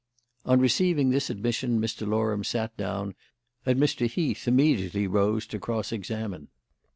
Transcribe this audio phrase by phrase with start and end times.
[0.47, 2.07] On receiving this admission Mr.
[2.07, 3.13] Loram sat down,
[3.67, 4.09] and Mr.
[4.09, 6.47] Heath immediately rose to cross examine.